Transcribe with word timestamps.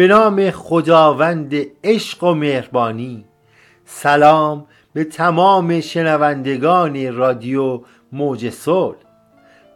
به 0.00 0.06
نام 0.06 0.50
خداوند 0.50 1.54
عشق 1.84 2.24
و 2.24 2.34
مهربانی. 2.34 3.24
سلام 3.84 4.66
به 4.92 5.04
تمام 5.04 5.80
شنوندگان 5.80 7.14
رادیو 7.16 7.80
موج 8.12 8.50
صلح. 8.50 8.96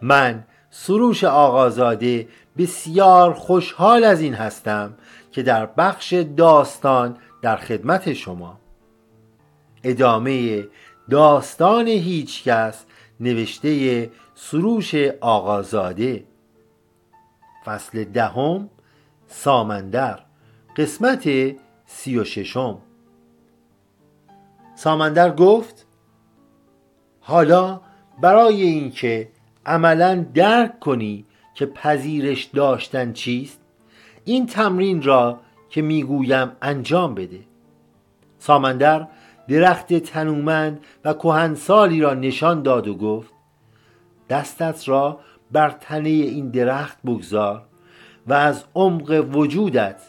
من 0.02 0.44
سروش 0.70 1.24
آقازاده 1.24 2.28
بسیار 2.58 3.32
خوشحال 3.32 4.04
از 4.04 4.20
این 4.20 4.34
هستم 4.34 4.94
که 5.32 5.42
در 5.42 5.66
بخش 5.66 6.12
داستان 6.12 7.16
در 7.42 7.56
خدمت 7.56 8.12
شما. 8.12 8.58
ادامه 9.82 10.64
داستان 11.10 11.88
هیچکس 11.88 12.84
نوشته 13.20 14.10
سروش 14.34 14.94
آقازاده. 15.20 16.24
فصل 17.64 18.04
دهم 18.04 18.70
سامندر. 19.36 20.18
قسمت 20.76 21.28
سی 21.86 22.18
و 22.18 22.24
ششم. 22.24 22.78
سامندر 24.74 25.34
گفت 25.34 25.86
حالا 27.20 27.80
برای 28.20 28.62
اینکه 28.62 29.28
عملا 29.66 30.26
درک 30.34 30.80
کنی 30.80 31.26
که 31.54 31.66
پذیرش 31.66 32.44
داشتن 32.44 33.12
چیست 33.12 33.60
این 34.24 34.46
تمرین 34.46 35.02
را 35.02 35.40
که 35.70 35.82
می‌گویم 35.82 36.52
انجام 36.62 37.14
بده. 37.14 37.40
سامندر 38.38 39.08
درخت 39.48 39.94
تنومند 39.94 40.84
و 41.04 41.12
کهنسالی 41.12 42.00
را 42.00 42.14
نشان 42.14 42.62
داد 42.62 42.88
و 42.88 42.94
گفت 42.94 43.32
دستت 44.28 44.88
را 44.88 45.20
بر 45.52 45.70
تنه 45.70 46.08
این 46.08 46.50
درخت 46.50 46.98
بگذار. 47.02 47.66
و 48.26 48.32
از 48.32 48.64
عمق 48.74 49.26
وجودت 49.32 50.02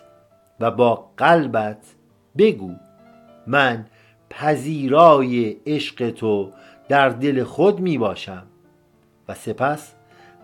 و 0.59 0.71
با 0.71 1.11
قلبت 1.17 1.95
بگو 2.38 2.71
من 3.47 3.85
پذیرای 4.30 5.58
عشق 5.66 6.09
تو 6.09 6.52
در 6.89 7.09
دل 7.09 7.43
خود 7.43 7.80
می 7.80 7.97
باشم. 7.97 8.43
و 9.27 9.33
سپس 9.33 9.93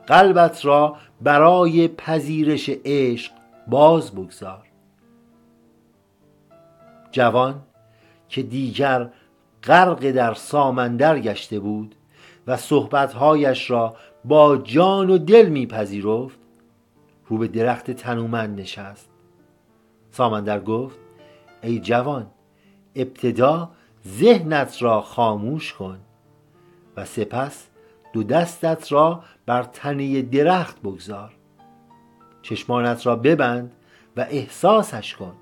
قلبت 0.08 0.66
را 0.66 0.96
برای 1.22 1.88
پذیرش 1.88 2.70
عشق 2.86 3.32
باز 3.68 4.12
بگذار. 4.12 4.64
جوان 7.12 7.62
که 8.30 8.44
دیگر 8.44 9.10
غرق 9.64 10.12
در 10.12 10.34
سامندر 10.34 11.20
گشته 11.20 11.60
بود 11.60 11.96
و 12.48 12.58
صحبتهایش 12.58 13.72
را 13.72 13.96
با 14.26 14.58
جان 14.58 15.10
و 15.10 15.18
دل 15.18 15.50
میپذیرفت 15.50 16.40
رو 17.32 17.38
به 17.38 17.48
درخت 17.48 17.92
تنومند 17.92 18.62
نشست. 18.62 19.10
سامندر 20.12 20.60
گفت 20.60 21.00
ای 21.64 21.80
جوان 21.80 22.28
ابتدا 22.96 23.72
ذهنت 24.08 24.82
را 24.82 25.02
خاموش 25.02 25.74
کن 25.74 26.00
و 26.98 27.06
سپس 27.06 27.68
دو 28.14 28.24
دستت 28.24 28.92
را 28.92 29.24
بر 29.46 29.64
تنه 29.64 30.22
درخت 30.22 30.82
بگذار. 30.82 31.34
چشمانت 32.42 33.06
را 33.06 33.16
ببند 33.16 33.72
و 34.18 34.26
احساسش 34.30 35.16
کن. 35.16 35.34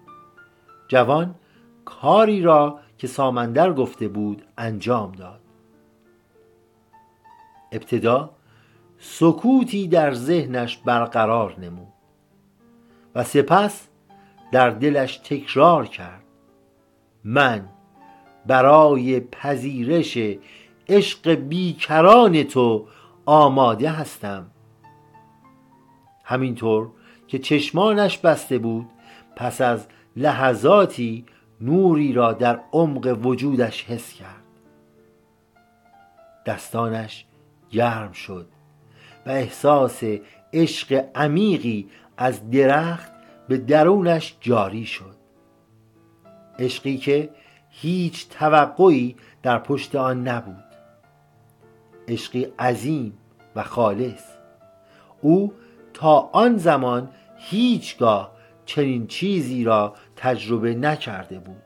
جوان 0.88 1.36
کاری 1.86 2.42
را 2.42 2.80
که 2.98 3.08
سامندر 3.08 3.74
گفته 3.74 4.08
بود 4.08 4.44
انجام 4.58 5.12
داد. 5.12 5.40
ابتدا 7.72 8.30
سکوتی 9.00 9.88
در 9.88 10.14
ذهنش 10.14 10.78
برقرار 10.78 11.60
نمود 11.60 11.94
و 13.16 13.24
سپس 13.24 13.88
در 14.52 14.70
دلش 14.70 15.18
تکرار 15.18 15.86
کرد. 15.86 16.24
من 17.24 17.70
برای 18.46 19.20
پذیرش 19.20 20.18
عشق 20.90 21.30
بیکران 21.30 22.44
تو 22.44 22.88
آماده 23.26 23.90
هستم. 23.90 24.46
همینطور 26.24 26.90
که 27.28 27.40
چشمانش 27.40 28.18
بسته 28.18 28.58
بود 28.58 28.90
پس 29.36 29.62
از 29.62 29.88
لحظاتی 30.16 31.26
نوری 31.62 32.14
را 32.14 32.34
در 32.34 32.60
عمق 32.72 33.20
وجودش 33.24 33.86
حس 33.86 34.14
کرد. 34.14 34.44
دستانش 36.46 37.26
گرم 37.72 38.12
شد. 38.12 38.48
و 39.26 39.30
احساس 39.30 40.04
عشق 40.54 41.06
عمیقی 41.16 41.90
از 42.18 42.50
درخت 42.50 43.12
به 43.48 43.58
درونش 43.58 44.38
جاری 44.42 44.86
شد. 44.86 45.16
عشقی 46.60 46.98
که 46.98 47.30
هیچ 47.70 48.30
توقعی 48.30 49.16
در 49.44 49.60
پشت 49.60 49.96
آن 49.96 50.28
نبود. 50.28 50.64
عشقی 52.08 52.48
عظیم 52.60 53.18
و 53.56 53.64
خالص. 53.64 54.24
او 55.22 55.54
تا 55.94 56.30
آن 56.34 56.58
زمان 56.58 57.10
هیچگاه 57.38 58.32
چنین 58.66 59.08
چیزی 59.08 59.64
را 59.64 59.96
تجربه 60.16 60.76
نکرده 60.76 61.40
بود. 61.40 61.62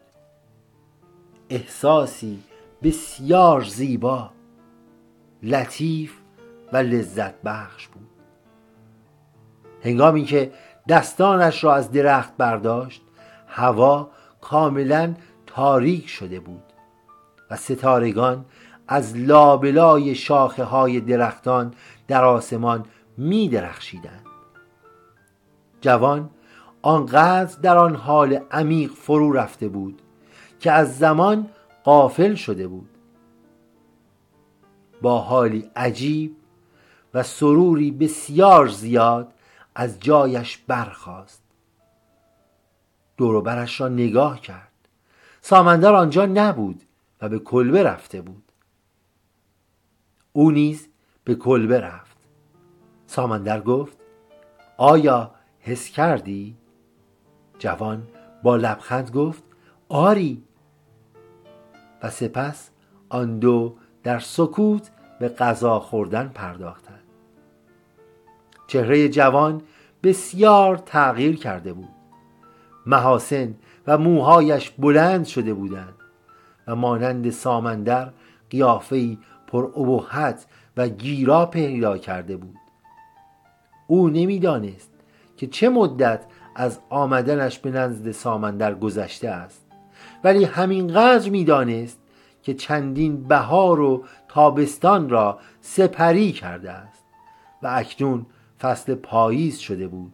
احساسی 1.50 2.40
بسیار 2.84 3.64
زیبا 3.64 4.32
لطیف 5.44 6.23
و 6.74 6.78
لذت 6.78 7.42
بخش 7.42 7.88
بود. 7.88 8.10
هنگامی 9.84 10.24
که 10.24 10.52
دستانش 10.90 11.64
را 11.64 11.76
از 11.76 11.92
درخت 11.92 12.38
برداشت 12.38 13.02
هوا 13.48 14.10
کاملا 14.42 15.14
تاریک 15.46 16.10
شده 16.10 16.40
بود 16.40 16.64
و 17.52 17.56
ستارگان 17.56 18.46
از 18.88 19.18
لابلای 19.18 20.16
شاخه 20.16 20.64
های 20.64 21.00
درختان 21.00 21.74
در 22.08 22.24
آسمان 22.24 22.86
می 23.18 23.50
درخشیدند 23.50 24.26
جوان 25.82 26.30
آنقدر 26.82 27.60
در 27.62 27.78
آن 27.78 27.96
حال 27.96 28.40
عمیق 28.52 28.92
فرو 28.92 29.32
رفته 29.32 29.68
بود 29.68 30.02
که 30.60 30.72
از 30.72 30.98
زمان 30.98 31.50
قافل 31.84 32.36
شده 32.36 32.68
بود. 32.68 32.90
با 35.02 35.20
حالی 35.20 35.72
عجیب 35.76 36.36
و 37.14 37.24
سروری 37.24 37.92
بسیار 37.92 38.68
زیاد 38.68 39.34
از 39.76 40.00
جایش 40.00 40.58
برخاست. 40.58 41.44
دوروبرش 43.18 43.82
را 43.82 43.88
نگاه 43.88 44.42
کرد. 44.42 44.72
سامندر 45.42 45.96
آنجا 45.96 46.26
نبود 46.26 46.82
و 47.22 47.30
به 47.30 47.40
کلبه 47.40 47.84
رفته 47.84 48.22
بود. 48.22 48.52
او 50.34 50.52
نیز 50.52 50.88
به 51.24 51.36
کلبه 51.36 51.80
رفت. 51.80 52.18
سامندر 53.08 53.62
گفت 53.62 53.98
آیا 54.78 55.32
حس 55.60 55.90
کردی؟ 55.90 56.58
جوان 57.60 58.08
با 58.44 58.56
لبخند 58.56 59.12
گفت 59.12 59.44
آری. 59.90 60.44
و 62.04 62.10
سپس 62.10 62.70
آن 63.10 63.40
دو 63.40 63.78
در 64.04 64.20
سکوت 64.20 64.92
به 65.20 65.30
غذا 65.30 65.80
خوردن 65.80 66.28
پرداختند. 66.28 66.93
چهره 68.74 69.10
جوان 69.10 69.62
بسیار 70.04 70.78
تغییر 70.78 71.36
کرده 71.36 71.74
بود. 71.74 71.90
محاسن 72.86 73.56
و 73.88 73.98
موهایش 73.98 74.70
بلند 74.70 75.26
شده 75.26 75.54
بودند 75.54 75.94
و 76.68 76.76
مانند 76.76 77.30
سامندر 77.30 78.10
قیافهای 78.50 79.18
پر 79.48 79.64
ابهت 79.64 80.46
و 80.78 80.88
گیرا 80.88 81.46
پیدا 81.46 81.98
کرده 81.98 82.38
بود. 82.38 82.56
او 83.88 84.10
نمی‌دانست 84.10 84.92
که 85.38 85.48
چه 85.48 85.70
مدت 85.70 86.26
از 86.56 86.80
آمدنش 86.90 87.60
به 87.60 87.72
نزد 87.72 88.12
سامندر 88.12 88.76
گذشته 88.76 89.30
است 89.30 89.66
ولی 90.24 90.44
همینقدر 90.44 91.30
می‌دانست 91.30 92.00
که 92.44 92.54
چندین 92.54 93.24
بهار 93.28 93.80
و 93.80 94.06
تابستان 94.28 95.10
را 95.10 95.40
سپری 95.62 96.32
کرده 96.32 96.72
است 96.72 97.04
و 97.64 97.68
اکنون 97.68 98.26
فصل 98.64 98.96
پاییز 98.96 99.60
شده 99.60 99.88
بود 99.88 100.14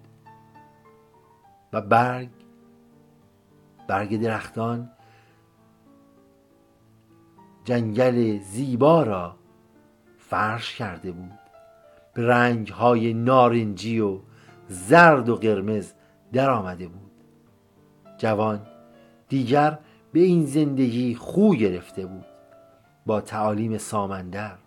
و 1.74 1.82
برگ 1.82 2.30
برگ 3.88 4.22
درختان 4.22 4.90
جنگل 7.64 8.40
زیبا 8.40 9.04
را 9.04 9.36
فرش 10.18 10.76
کرده 10.76 11.12
بود. 11.12 11.40
به 12.14 12.28
رنگ 12.28 12.68
های 12.68 13.14
نارنجی 13.14 14.00
و 14.00 14.20
زرد 14.68 15.30
و 15.30 15.36
قرمز 15.36 15.94
در 16.34 16.50
آمده 16.50 16.88
بود. 16.88 17.12
جوان 18.18 18.62
دیگر 19.28 19.80
به 20.14 20.20
این 20.20 20.46
زندگی 20.46 21.16
خو 21.16 21.56
گرفته 21.56 22.06
بود. 22.06 22.26
با 23.06 23.22
تعالیم 23.22 23.78
سامندر 23.78 24.58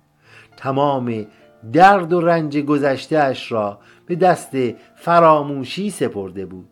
تمام 0.56 1.26
درد 1.72 2.12
و 2.12 2.20
رنج 2.20 2.58
گذشته 2.58 3.18
اش 3.18 3.52
را 3.52 3.78
به 4.06 4.16
دست 4.16 4.56
فراموشی 4.96 5.90
سپرده 5.90 6.46
بود 6.46 6.68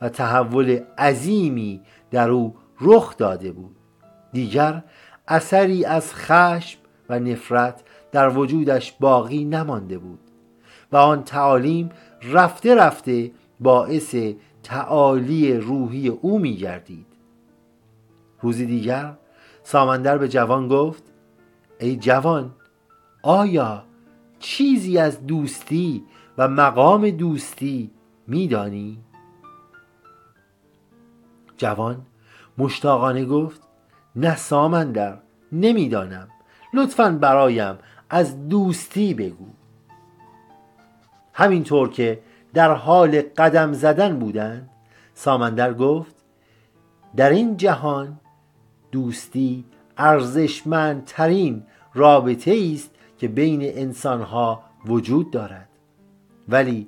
و 0.00 0.08
تحول 0.08 0.80
عظیمی 0.98 1.80
در 2.10 2.30
او 2.30 2.54
رخ 2.80 3.16
داده 3.16 3.52
بود. 3.52 3.76
دیگر 4.32 4.82
اثری 5.28 5.84
از 5.84 6.14
خشم 6.14 6.78
و 7.08 7.18
نفرت 7.18 7.82
در 8.12 8.38
وجودش 8.38 8.92
باقی 9.00 9.44
نمانده 9.44 9.98
بود 9.98 10.18
و 10.92 10.96
آن 10.96 11.24
تعالیم 11.24 11.90
رفته 12.22 12.74
رفته 12.74 13.30
باعث 13.60 14.16
تعالی 14.62 15.54
روحی 15.54 16.08
او 16.08 16.38
می 16.38 16.56
گردید 16.56 17.06
روزی 18.40 18.66
دیگر 18.66 19.12
سامندر 19.62 20.18
به 20.18 20.28
جوان 20.28 20.68
گفت 20.68 21.02
ای 21.80 21.96
جوان 21.96 22.50
آیا 23.22 23.84
چیزی 24.42 24.98
از 24.98 25.26
دوستی 25.26 26.04
و 26.38 26.48
مقام 26.48 27.10
دوستی 27.10 27.90
میدانی؟ 28.26 28.98
جوان 31.56 32.06
مشتاقانه 32.58 33.24
گفت 33.24 33.62
نه 34.16 34.36
سامندر 34.36 35.18
نمی‌دانم 35.52 36.28
لطفا 36.74 37.18
برایم 37.20 37.78
از 38.10 38.48
دوستی 38.48 39.14
بگو 39.14 39.46
همینطور 41.32 41.88
که 41.90 42.22
در 42.54 42.72
حال 42.74 43.22
قدم 43.22 43.72
زدن 43.72 44.18
بودند 44.18 44.70
سامندر 45.14 45.74
گفت 45.74 46.14
در 47.16 47.30
این 47.30 47.56
جهان 47.56 48.20
دوستی 48.92 49.64
ارزشمندترین 49.98 51.62
رابطه 51.94 52.72
است 52.74 52.90
که 53.22 53.28
بین 53.28 53.60
انسانها 53.62 54.62
وجود 54.86 55.30
دارد. 55.30 55.68
ولی 56.48 56.86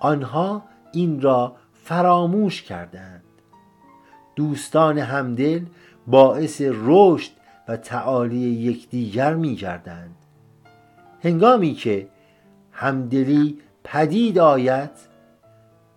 آنها 0.00 0.62
این 0.92 1.20
را 1.20 1.56
فراموش 1.74 2.62
کردند. 2.62 3.22
دوستان 4.36 4.98
همدل 4.98 5.64
باعث 6.06 6.62
رشد 6.64 7.30
و 7.68 7.76
تعالی 7.76 8.38
یکدیگر 8.38 9.34
می 9.34 9.56
گردند 9.56 10.16
هنگامی 11.22 11.74
که 11.74 12.08
همدلی 12.72 13.58
پدید 13.84 14.38
آید 14.38 14.90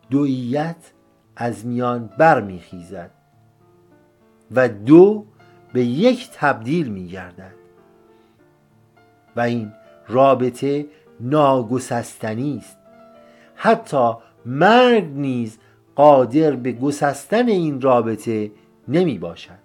دویت 0.10 0.92
از 1.36 1.66
میان 1.66 2.10
برمیخیزد 2.18 3.12
و 4.52 4.70
دو 4.70 5.26
به 5.74 5.86
یک 5.86 6.30
تبدیل 6.34 6.88
می 6.88 7.08
گردد 7.08 7.63
و 9.36 9.42
این 9.42 9.74
رابطه 10.08 10.86
ناگسستنی 11.20 12.58
است. 12.58 12.78
حتی 13.56 14.14
مرد 14.46 15.08
نیز 15.16 15.60
قادر 15.96 16.52
به 16.52 16.72
گسستن 16.72 17.48
این 17.48 17.82
رابطه 17.82 18.52
نمی 18.88 19.18
باشد. 19.18 19.64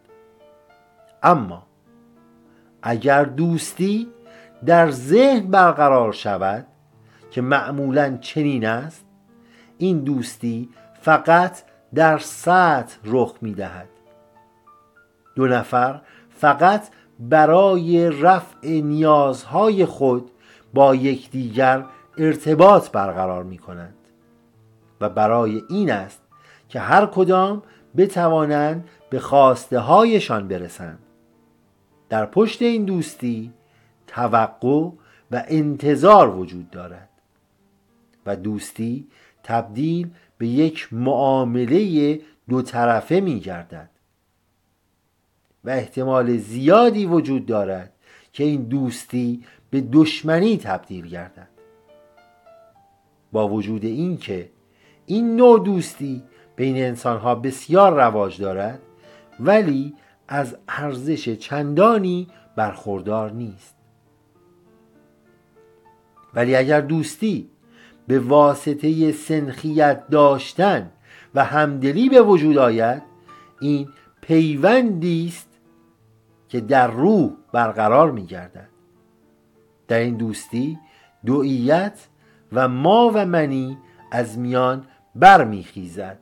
اما 1.22 1.66
اگر 2.82 3.24
دوستی 3.24 4.08
در 4.66 4.90
ذهن 4.90 5.50
برقرار 5.50 6.12
شود 6.12 6.66
که 7.30 7.40
معمولا 7.40 8.16
چنین 8.20 8.66
است 8.66 9.04
این 9.78 9.98
دوستی 9.98 10.68
فقط 11.00 11.62
در 11.94 12.18
سطح 12.18 12.96
رخ 13.04 13.34
می 13.40 13.54
دهد. 13.54 13.88
دو 15.34 15.46
نفر 15.46 16.00
فقط 16.30 16.88
برای 17.18 18.10
رفع 18.10 18.68
نیازهای 18.68 19.84
خود 19.84 20.30
با 20.74 20.94
یکدیگر 20.94 21.84
ارتباط 22.18 22.90
برقرار 22.90 23.44
می 23.44 23.58
کنند 23.58 23.94
و 25.00 25.08
برای 25.08 25.62
این 25.70 25.90
است 25.90 26.20
که 26.68 26.80
هر 26.80 27.06
کدام 27.06 27.62
بتوانند 27.96 28.88
به 29.10 29.18
خواسته 29.20 29.78
هایشان 29.78 30.48
برسند. 30.48 30.98
در 32.08 32.26
پشت 32.26 32.62
این 32.62 32.84
دوستی 32.84 33.52
توقع 34.06 34.88
و 35.30 35.44
انتظار 35.48 36.36
وجود 36.36 36.70
دارد 36.70 37.08
و 38.26 38.36
دوستی 38.36 39.06
تبدیل 39.42 40.10
به 40.38 40.46
یک 40.46 40.88
معامله 40.92 42.20
دو 42.48 42.62
طرفه 42.62 43.20
می 43.20 43.40
گردد 43.40 43.90
و 45.64 45.70
احتمال 45.70 46.36
زیادی 46.36 47.06
وجود 47.06 47.46
دارد 47.46 47.92
که 48.32 48.44
این 48.44 48.62
دوستی 48.62 49.44
به 49.70 49.80
دشمنی 49.80 50.56
تبدیل 50.56 51.06
گردد. 51.06 51.48
با 53.32 53.48
وجود 53.48 53.84
اینکه 53.84 54.50
این 55.06 55.36
نوع 55.36 55.64
دوستی 55.64 56.22
بین 56.56 56.76
انسانها 56.76 57.34
بسیار 57.34 57.94
رواج 57.94 58.40
دارد 58.40 58.80
ولی 59.40 59.94
از 60.28 60.56
ارزش 60.68 61.28
چندانی 61.28 62.28
برخوردار 62.56 63.32
نیست. 63.32 63.74
ولی 66.34 66.56
اگر 66.56 66.80
دوستی 66.80 67.50
به 68.06 68.18
واسطه 68.18 69.12
سنخیت 69.12 70.08
داشتن 70.08 70.90
و 71.34 71.44
همدلی 71.44 72.08
به 72.08 72.22
وجود 72.22 72.58
آید 72.58 73.02
این 73.60 73.88
پیوندی 74.20 75.26
است 75.28 75.47
که 76.48 76.60
در 76.60 76.90
روح 76.90 77.30
برقرار 77.52 78.10
می 78.10 78.26
گردد 78.26 78.68
در 79.88 79.98
این 79.98 80.16
دوستی 80.16 80.78
دویت 81.26 82.08
و 82.52 82.68
ما 82.68 83.10
و 83.14 83.26
منی 83.26 83.78
از 84.12 84.38
میان 84.38 84.84
برمیخیزد 85.14 86.18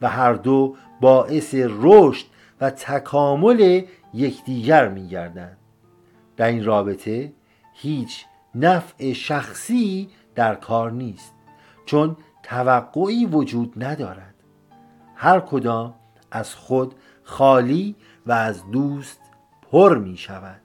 و 0.00 0.08
هر 0.08 0.32
دو 0.32 0.76
باعث 1.00 1.54
رشد 1.54 2.26
و 2.60 2.70
تکامل 2.70 3.82
یکدیگر 4.14 4.88
میگردند. 4.88 5.56
در 6.36 6.46
این 6.46 6.64
رابطه 6.64 7.32
هیچ 7.74 8.24
نفع 8.54 9.12
شخصی 9.12 10.08
در 10.34 10.54
کار 10.54 10.92
نیست 10.92 11.32
چون 11.86 12.16
توقعی 12.42 13.26
وجود 13.26 13.84
ندارد. 13.84 14.34
هر 15.14 15.40
کدام 15.40 15.94
از 16.30 16.54
خود 16.54 16.94
خالی 17.22 17.96
و 18.26 18.32
از 18.32 18.70
دوست 18.70 19.20
پر 19.70 19.98
می 19.98 20.16
شود. 20.16 20.60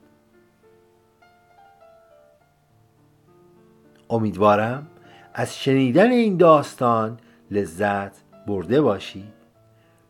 امیدوارم 4.10 4.88
از 5.34 5.58
شنیدن 5.60 6.12
این 6.12 6.38
داستان 6.38 7.20
لذت 7.52 8.24
برده 8.48 8.82
باشید. 8.82 9.34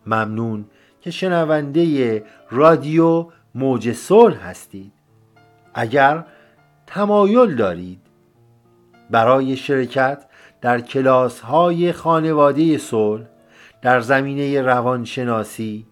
ممنون 0.05 0.65
که 1.01 1.11
شنونده 1.11 2.23
رادیو 2.51 3.27
موج 3.55 3.91
صلح 3.93 4.47
هستید. 4.49 4.93
اگر 5.73 6.25
تمایل 6.87 7.55
دارید 7.55 8.01
برای 9.09 9.55
شرکت 9.55 10.25
در 10.61 10.81
کلاس 10.81 11.39
های 11.39 11.91
خانواده 11.91 12.77
صلح 12.77 13.25
در 13.81 13.99
زمینه 13.99 14.61
روانشناسی 14.61 15.85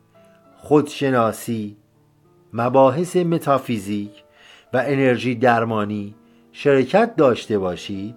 خودشناسی 0.58 1.78
مباحث 2.54 3.16
متافیزیک 3.16 4.24
و 4.74 4.84
انرژی 4.86 5.36
درمانی 5.36 6.16
شرکت 6.52 7.16
داشته 7.16 7.60
باشید 7.60 8.16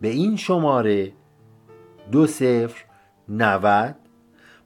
به 0.00 0.08
این 0.08 0.36
شماره 0.36 1.12
دو 2.12 2.26
صفر 2.26 2.84
نود 3.28 3.96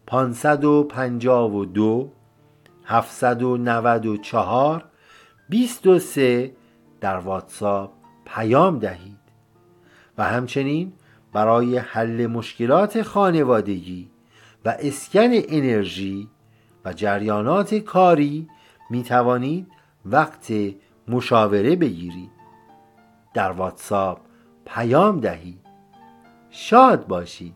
پانصد 0.07 0.65
و 0.65 0.85
پنجاه 0.85 1.55
و 1.55 1.65
دو 1.65 2.13
هفتصد 2.85 3.43
و 3.43 3.57
نود 3.57 4.07
و 4.07 4.17
چهار 4.17 4.85
بیست 5.49 5.87
و 5.87 5.99
سه 5.99 6.53
در 7.01 7.17
واتساپ 7.17 7.91
پیام 8.27 8.79
دهید. 8.79 9.19
و 10.19 10.25
همچنین 10.25 10.93
برای 11.33 11.79
حل 11.79 12.27
مشکلات 12.27 13.03
خانوادگی 13.03 14.11
و 14.65 14.77
اسکن 14.79 15.31
انرژی 15.33 16.29
و 16.85 16.93
جریانات 16.93 17.75
کاری 17.75 18.49
می 18.91 19.03
توانید 19.03 19.67
وقت 20.07 20.53
مشاوره 21.09 21.77
بگیرید. 21.77 22.31
در 23.35 23.51
واتساپ 23.51 24.21
پیام 24.67 25.21
دهید. 25.21 25.61
شاد 26.51 27.07
باشید. 27.07 27.55